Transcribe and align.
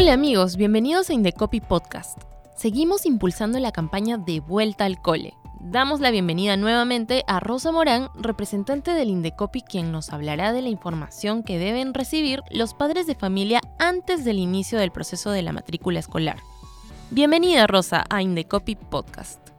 Hola 0.00 0.14
amigos, 0.14 0.56
bienvenidos 0.56 1.10
a 1.10 1.12
Indecopy 1.12 1.60
Podcast. 1.60 2.18
Seguimos 2.56 3.04
impulsando 3.04 3.58
la 3.58 3.70
campaña 3.70 4.16
de 4.16 4.40
vuelta 4.40 4.86
al 4.86 5.02
cole. 5.02 5.34
Damos 5.60 6.00
la 6.00 6.10
bienvenida 6.10 6.56
nuevamente 6.56 7.22
a 7.26 7.38
Rosa 7.38 7.70
Morán, 7.70 8.08
representante 8.14 8.92
del 8.92 9.10
Indecopy, 9.10 9.60
quien 9.60 9.92
nos 9.92 10.10
hablará 10.10 10.54
de 10.54 10.62
la 10.62 10.70
información 10.70 11.42
que 11.42 11.58
deben 11.58 11.92
recibir 11.92 12.40
los 12.50 12.72
padres 12.72 13.06
de 13.06 13.14
familia 13.14 13.60
antes 13.78 14.24
del 14.24 14.38
inicio 14.38 14.78
del 14.78 14.90
proceso 14.90 15.32
de 15.32 15.42
la 15.42 15.52
matrícula 15.52 15.98
escolar. 15.98 16.38
Bienvenida 17.10 17.66
Rosa 17.66 18.06
a 18.08 18.22
Indecopy 18.22 18.76
Podcast. 18.76 19.50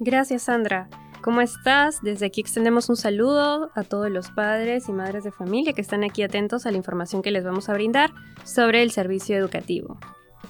Gracias 0.00 0.42
Sandra. 0.42 0.88
¿Cómo 1.22 1.42
estás? 1.42 2.00
Desde 2.00 2.24
aquí 2.24 2.40
extendemos 2.40 2.88
un 2.88 2.96
saludo 2.96 3.70
a 3.74 3.82
todos 3.82 4.10
los 4.10 4.30
padres 4.30 4.88
y 4.88 4.92
madres 4.92 5.22
de 5.22 5.30
familia 5.30 5.74
que 5.74 5.82
están 5.82 6.02
aquí 6.02 6.22
atentos 6.22 6.64
a 6.64 6.70
la 6.70 6.78
información 6.78 7.20
que 7.20 7.30
les 7.30 7.44
vamos 7.44 7.68
a 7.68 7.74
brindar 7.74 8.10
sobre 8.44 8.82
el 8.82 8.90
servicio 8.90 9.36
educativo. 9.36 9.98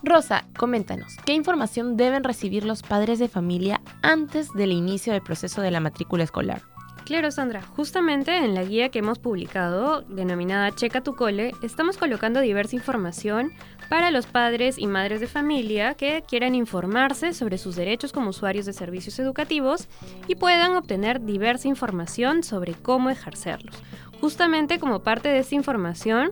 Rosa, 0.04 0.44
coméntanos, 0.56 1.16
¿qué 1.26 1.34
información 1.34 1.96
deben 1.96 2.22
recibir 2.22 2.64
los 2.64 2.82
padres 2.82 3.18
de 3.18 3.28
familia 3.28 3.80
antes 4.02 4.52
del 4.52 4.70
inicio 4.70 5.12
del 5.12 5.22
proceso 5.22 5.60
de 5.60 5.72
la 5.72 5.80
matrícula 5.80 6.22
escolar? 6.22 6.62
Claro, 7.10 7.32
Sandra. 7.32 7.60
Justamente 7.74 8.36
en 8.36 8.54
la 8.54 8.62
guía 8.62 8.90
que 8.90 9.00
hemos 9.00 9.18
publicado, 9.18 10.02
denominada 10.02 10.70
Checa 10.70 11.00
tu 11.00 11.16
cole, 11.16 11.56
estamos 11.60 11.96
colocando 11.96 12.38
diversa 12.38 12.76
información 12.76 13.50
para 13.88 14.12
los 14.12 14.26
padres 14.26 14.78
y 14.78 14.86
madres 14.86 15.18
de 15.18 15.26
familia 15.26 15.94
que 15.94 16.22
quieran 16.28 16.54
informarse 16.54 17.34
sobre 17.34 17.58
sus 17.58 17.74
derechos 17.74 18.12
como 18.12 18.30
usuarios 18.30 18.64
de 18.64 18.72
servicios 18.72 19.18
educativos 19.18 19.88
y 20.28 20.36
puedan 20.36 20.76
obtener 20.76 21.20
diversa 21.20 21.66
información 21.66 22.44
sobre 22.44 22.74
cómo 22.74 23.10
ejercerlos. 23.10 23.74
Justamente 24.20 24.78
como 24.78 25.02
parte 25.02 25.30
de 25.30 25.40
esta 25.40 25.56
información, 25.56 26.30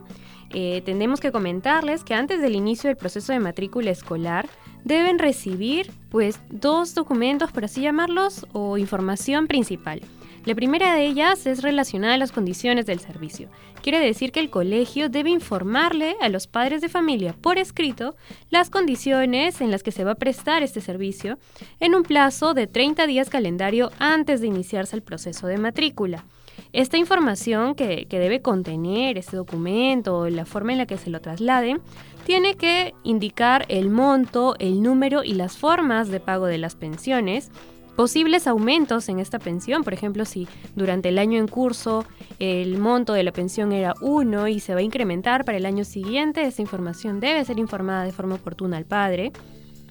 eh, 0.51 0.83
tenemos 0.87 1.19
que 1.19 1.33
comentarles 1.33 2.05
que 2.05 2.15
antes 2.15 2.41
del 2.41 2.55
inicio 2.55 2.87
del 2.87 2.97
proceso 2.97 3.33
de 3.33 3.41
matrícula 3.41 3.91
escolar 3.91 4.49
deben 4.85 5.19
recibir 5.19 5.91
pues 6.09 6.39
dos 6.51 6.95
documentos, 6.95 7.51
por 7.51 7.65
así 7.65 7.81
llamarlos, 7.81 8.47
o 8.53 8.79
información 8.79 9.49
principal. 9.49 10.03
La 10.49 10.55
primera 10.55 10.95
de 10.95 11.05
ellas 11.05 11.45
es 11.45 11.61
relacionada 11.61 12.15
a 12.15 12.17
las 12.17 12.33
condiciones 12.33 12.87
del 12.87 13.01
servicio. 13.01 13.51
Quiere 13.83 14.01
decir 14.01 14.33
que 14.33 14.41
el 14.41 14.49
colegio 14.49 15.11
debe 15.11 15.29
informarle 15.29 16.17
a 16.23 16.31
los 16.31 16.47
padres 16.47 16.81
de 16.81 16.89
familia 16.89 17.35
por 17.39 17.59
escrito 17.59 18.17
las 18.49 18.71
condiciones 18.71 19.61
en 19.61 19.71
las 19.71 19.83
que 19.83 19.93
se 19.93 20.05
va 20.05 20.13
a 20.13 20.15
prestar 20.15 20.63
este 20.63 20.81
servicio 20.81 21.39
en 21.81 21.95
un 21.95 22.03
plazo 22.03 22.55
de 22.55 22.67
30 22.67 23.07
días 23.07 23.29
calendario 23.29 23.91
antes 23.99 24.41
de 24.41 24.47
iniciarse 24.47 24.97
el 24.97 25.03
proceso 25.03 25.49
de 25.49 25.59
matrícula. 25.59 26.25
Esta 26.73 26.97
información 26.97 27.75
que, 27.75 28.07
debe 28.09 28.41
contener 28.41 29.19
este 29.19 29.37
documento, 29.37 30.31
la 30.31 30.47
forma 30.47 30.73
en 30.73 30.79
la 30.79 30.87
que 30.87 30.97
se 30.97 31.11
lo 31.11 31.21
traslade, 31.21 31.79
tiene 32.25 32.55
que 32.55 32.95
indicar 33.05 33.67
el 33.69 33.91
monto, 33.91 34.57
el 34.59 34.83
número 34.83 35.25
y 35.25 35.35
las 35.35 35.59
formas 35.59 36.09
de 36.09 36.21
pago 36.21 36.47
de 36.47 36.57
las 36.57 36.75
pensiones, 36.75 37.51
posibles 37.99 38.47
aumentos 38.47 39.09
en 39.09 39.19
esta 39.19 39.41
pensión, 39.41 39.83
por 39.83 39.93
ejemplo, 39.93 40.25
si 40.25 40.47
durante 40.77 41.09
el 41.09 41.19
año 41.19 41.41
en 41.41 41.49
curso 41.49 42.05
el 42.39 42.79
monto 42.79 43.13
de 43.13 43.25
la 43.25 43.33
pensión 43.33 43.73
era 43.73 43.93
1 44.01 44.47
y 44.47 44.61
se 44.61 44.73
va 44.73 44.79
a 44.79 44.85
incrementar 44.85 45.45
para 45.45 45.59
el 45.59 45.67
año 45.67 45.85
siguiente, 45.85 46.45
esta 46.45 46.63
información 46.63 47.19
debe 47.19 47.45
ser 47.45 47.59
informada 47.59 48.05
de 48.05 48.13
forma 48.13 48.37
oportuna 48.37 48.77
al 48.77 48.85
padre. 48.85 49.33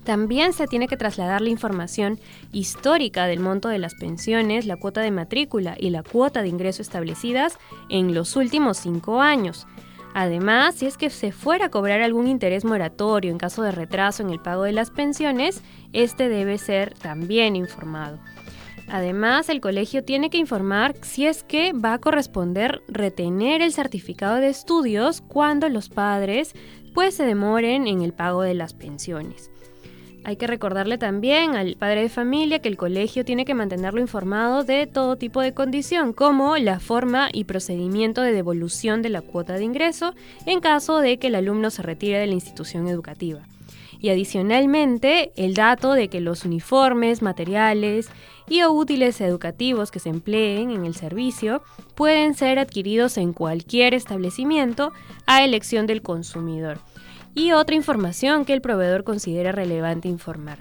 También 0.05 0.53
se 0.53 0.67
tiene 0.67 0.87
que 0.87 0.95
trasladar 0.95 1.41
la 1.41 1.49
información 1.49 2.17
histórica 2.53 3.25
del 3.25 3.41
monto 3.41 3.67
de 3.67 3.77
las 3.77 3.95
pensiones, 3.95 4.65
la 4.65 4.77
cuota 4.77 5.01
de 5.01 5.11
matrícula 5.11 5.75
y 5.77 5.89
la 5.89 6.01
cuota 6.01 6.41
de 6.41 6.47
ingreso 6.47 6.81
establecidas 6.81 7.57
en 7.89 8.13
los 8.13 8.37
últimos 8.37 8.77
cinco 8.77 9.19
años. 9.19 9.67
Además, 10.19 10.73
si 10.73 10.87
es 10.87 10.97
que 10.97 11.11
se 11.11 11.31
fuera 11.31 11.67
a 11.67 11.69
cobrar 11.69 12.01
algún 12.01 12.25
interés 12.25 12.65
moratorio 12.65 13.29
en 13.29 13.37
caso 13.37 13.61
de 13.61 13.71
retraso 13.71 14.23
en 14.23 14.31
el 14.31 14.39
pago 14.39 14.63
de 14.63 14.71
las 14.71 14.89
pensiones, 14.89 15.61
este 15.93 16.27
debe 16.27 16.57
ser 16.57 16.95
también 16.95 17.55
informado. 17.55 18.17
Además, 18.87 19.47
el 19.47 19.61
colegio 19.61 20.03
tiene 20.03 20.31
que 20.31 20.39
informar 20.39 20.95
si 21.03 21.27
es 21.27 21.43
que 21.43 21.71
va 21.71 21.93
a 21.93 21.99
corresponder 21.99 22.81
retener 22.87 23.61
el 23.61 23.71
certificado 23.71 24.37
de 24.37 24.49
estudios 24.49 25.21
cuando 25.21 25.69
los 25.69 25.87
padres 25.87 26.55
pues 26.95 27.13
se 27.13 27.23
demoren 27.23 27.85
en 27.85 28.01
el 28.01 28.11
pago 28.11 28.41
de 28.41 28.55
las 28.55 28.73
pensiones. 28.73 29.51
Hay 30.27 30.35
que 30.35 30.45
recordarle 30.45 30.97
también 30.97 31.55
al 31.55 31.77
padre 31.77 32.01
de 32.01 32.09
familia 32.09 32.59
que 32.59 32.67
el 32.67 32.75
colegio 32.75 33.23
tiene 33.23 33.45
que 33.45 33.53
mantenerlo 33.53 34.01
informado 34.01 34.65
de 34.65 34.85
todo 34.85 35.15
tipo 35.15 35.39
de 35.39 35.53
condición, 35.53 36.11
como 36.11 36.57
la 36.57 36.81
forma 36.81 37.29
y 37.31 37.45
procedimiento 37.45 38.21
de 38.21 38.33
devolución 38.33 39.01
de 39.01 39.07
la 39.07 39.21
cuota 39.21 39.53
de 39.53 39.63
ingreso 39.63 40.13
en 40.45 40.59
caso 40.59 40.99
de 40.99 41.17
que 41.17 41.27
el 41.27 41.35
alumno 41.35 41.69
se 41.69 41.81
retire 41.81 42.19
de 42.19 42.27
la 42.27 42.33
institución 42.33 42.89
educativa. 42.89 43.39
Y 44.01 44.09
adicionalmente, 44.09 45.31
el 45.37 45.53
dato 45.53 45.93
de 45.93 46.09
que 46.09 46.19
los 46.19 46.43
uniformes, 46.43 47.21
materiales 47.21 48.09
y 48.49 48.65
útiles 48.65 49.21
educativos 49.21 49.91
que 49.91 49.99
se 49.99 50.09
empleen 50.09 50.71
en 50.71 50.85
el 50.85 50.95
servicio 50.95 51.63
pueden 51.95 52.33
ser 52.33 52.59
adquiridos 52.59 53.17
en 53.17 53.31
cualquier 53.31 53.93
establecimiento 53.93 54.91
a 55.25 55.45
elección 55.45 55.87
del 55.87 56.01
consumidor 56.01 56.79
y 57.37 57.51
otra 57.51 57.75
información 57.75 58.45
que 58.45 58.53
el 58.53 58.61
proveedor 58.61 59.03
considera 59.03 59.51
relevante 59.51 60.07
informar. 60.07 60.57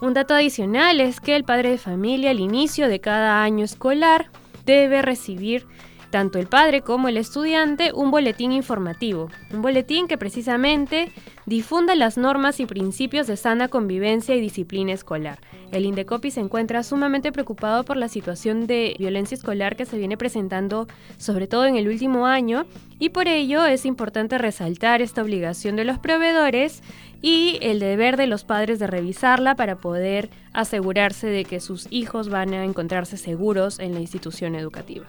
Un 0.00 0.14
dato 0.14 0.34
adicional 0.34 1.00
es 1.00 1.20
que 1.20 1.34
el 1.34 1.42
padre 1.42 1.70
de 1.70 1.78
familia 1.78 2.30
al 2.30 2.38
inicio 2.38 2.88
de 2.88 3.00
cada 3.00 3.42
año 3.42 3.64
escolar 3.64 4.30
debe 4.64 5.02
recibir 5.02 5.66
tanto 6.10 6.38
el 6.38 6.46
padre 6.46 6.82
como 6.82 7.08
el 7.08 7.16
estudiante 7.16 7.92
un 7.92 8.10
boletín 8.10 8.52
informativo, 8.52 9.30
un 9.52 9.62
boletín 9.62 10.08
que 10.08 10.18
precisamente 10.18 11.10
difunda 11.46 11.94
las 11.94 12.16
normas 12.18 12.60
y 12.60 12.66
principios 12.66 13.26
de 13.26 13.36
sana 13.36 13.68
convivencia 13.68 14.34
y 14.34 14.40
disciplina 14.40 14.92
escolar. 14.92 15.38
El 15.72 15.84
Indecopi 15.84 16.30
se 16.30 16.40
encuentra 16.40 16.82
sumamente 16.82 17.32
preocupado 17.32 17.84
por 17.84 17.96
la 17.96 18.08
situación 18.08 18.66
de 18.66 18.94
violencia 18.98 19.34
escolar 19.34 19.76
que 19.76 19.86
se 19.86 19.98
viene 19.98 20.16
presentando 20.16 20.86
sobre 21.18 21.46
todo 21.46 21.66
en 21.66 21.76
el 21.76 21.88
último 21.88 22.26
año 22.26 22.66
y 22.98 23.10
por 23.10 23.28
ello 23.28 23.64
es 23.66 23.84
importante 23.84 24.38
resaltar 24.38 25.02
esta 25.02 25.22
obligación 25.22 25.76
de 25.76 25.84
los 25.84 25.98
proveedores 25.98 26.82
y 27.22 27.58
el 27.62 27.80
deber 27.80 28.16
de 28.16 28.26
los 28.26 28.44
padres 28.44 28.78
de 28.78 28.86
revisarla 28.86 29.56
para 29.56 29.76
poder 29.76 30.30
asegurarse 30.52 31.26
de 31.26 31.44
que 31.44 31.60
sus 31.60 31.86
hijos 31.90 32.28
van 32.28 32.52
a 32.54 32.64
encontrarse 32.64 33.16
seguros 33.16 33.78
en 33.78 33.94
la 33.94 34.00
institución 34.00 34.54
educativa. 34.54 35.06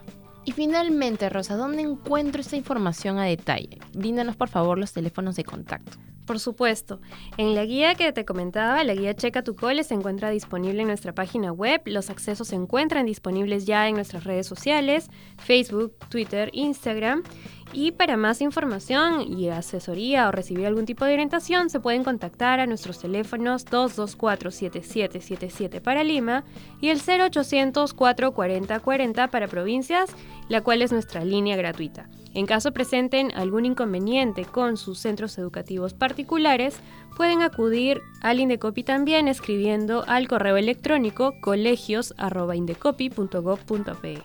Y 0.47 0.53
finalmente, 0.53 1.27
Rosa, 1.27 1.57
¿dónde 1.57 1.81
encuentro 1.81 2.39
esta 2.39 2.55
información 2.55 3.19
a 3.19 3.25
detalle? 3.25 3.79
Bríndanos 3.93 4.37
por 4.37 4.47
favor 4.47 4.77
los 4.77 4.93
teléfonos 4.93 5.35
de 5.35 5.43
contacto. 5.43 5.97
Por 6.25 6.39
supuesto. 6.39 7.01
En 7.35 7.53
la 7.53 7.65
guía 7.65 7.95
que 7.95 8.13
te 8.13 8.23
comentaba, 8.23 8.81
la 8.85 8.93
guía 8.93 9.13
Checa 9.13 9.43
tu 9.43 9.57
Cole 9.57 9.83
se 9.83 9.93
encuentra 9.93 10.29
disponible 10.29 10.83
en 10.83 10.87
nuestra 10.87 11.13
página 11.13 11.51
web. 11.51 11.81
Los 11.83 12.09
accesos 12.09 12.47
se 12.47 12.55
encuentran 12.55 13.05
disponibles 13.05 13.65
ya 13.65 13.89
en 13.89 13.95
nuestras 13.95 14.23
redes 14.23 14.47
sociales, 14.47 15.09
Facebook, 15.37 15.97
Twitter, 16.07 16.49
Instagram. 16.53 17.23
Y 17.73 17.91
para 17.91 18.15
más 18.17 18.41
información 18.41 19.21
y 19.21 19.49
asesoría 19.49 20.27
o 20.27 20.31
recibir 20.31 20.65
algún 20.65 20.85
tipo 20.85 21.05
de 21.05 21.13
orientación, 21.13 21.69
se 21.69 21.79
pueden 21.79 22.03
contactar 22.03 22.59
a 22.59 22.65
nuestros 22.65 22.97
teléfonos 22.99 23.67
224-7777 23.67 25.79
para 25.81 26.03
Lima 26.03 26.43
y 26.81 26.89
el 26.89 26.99
0800 26.99 27.93
440 27.93 28.79
40 28.79 29.27
para 29.27 29.47
provincias, 29.47 30.09
la 30.47 30.61
cual 30.61 30.81
es 30.81 30.91
nuestra 30.91 31.23
línea 31.25 31.55
gratuita. 31.57 32.09
En 32.33 32.45
caso 32.45 32.71
presenten 32.71 33.33
algún 33.35 33.65
inconveniente 33.65 34.45
con 34.45 34.77
sus 34.77 34.99
centros 34.99 35.37
educativos 35.37 35.93
particulares, 35.93 36.79
pueden 37.15 37.41
acudir 37.41 38.01
al 38.21 38.39
Indecopi 38.39 38.83
también 38.83 39.27
escribiendo 39.27 40.05
al 40.07 40.27
correo 40.27 40.55
electrónico 40.55 41.33
colegios.indecopi.gov.pe. 41.41 44.23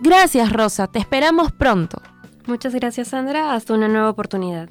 Gracias 0.00 0.52
Rosa, 0.52 0.88
te 0.88 0.98
esperamos 0.98 1.52
pronto. 1.52 2.02
Muchas 2.46 2.74
gracias 2.74 3.08
Sandra, 3.08 3.54
hasta 3.54 3.74
una 3.74 3.88
nueva 3.88 4.10
oportunidad. 4.10 4.68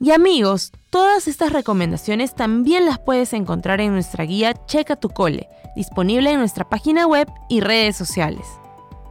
Y 0.00 0.12
amigos, 0.12 0.72
todas 0.90 1.28
estas 1.28 1.52
recomendaciones 1.52 2.34
también 2.34 2.84
las 2.84 2.98
puedes 2.98 3.32
encontrar 3.32 3.80
en 3.80 3.92
nuestra 3.92 4.24
guía 4.24 4.52
Checa 4.66 4.96
tu 4.96 5.08
Cole, 5.08 5.48
disponible 5.74 6.30
en 6.30 6.38
nuestra 6.38 6.68
página 6.68 7.06
web 7.06 7.26
y 7.48 7.60
redes 7.60 7.96
sociales. 7.96 8.46